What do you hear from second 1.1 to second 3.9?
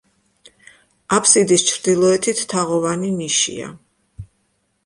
აბსიდის ჩრდილოეთით თაღოვანი ნიშია.